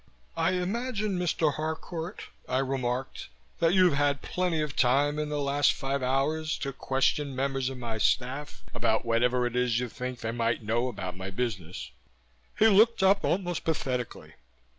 "I 0.35 0.53
imagine, 0.53 1.19
Mr. 1.19 1.53
Harcourt," 1.57 2.23
I 2.49 2.57
remarked, 2.57 3.29
"that 3.59 3.75
you've 3.75 3.93
had 3.93 4.23
plenty 4.23 4.59
of 4.59 4.75
time 4.75 5.19
in 5.19 5.29
the 5.29 5.39
last 5.39 5.73
five 5.73 6.01
hours 6.01 6.57
to 6.57 6.73
question 6.73 7.35
members 7.35 7.69
of 7.69 7.77
my 7.77 7.99
staff 7.99 8.63
about 8.73 9.05
whatever 9.05 9.45
it 9.45 9.55
is 9.55 9.79
you 9.79 9.89
think 9.89 10.21
they 10.21 10.31
might 10.31 10.63
know 10.63 10.87
about 10.87 11.15
my 11.15 11.29
business." 11.29 11.91
He 12.57 12.67
looked 12.67 13.03
up, 13.03 13.23
almost 13.23 13.63
pathetically. 13.63 14.33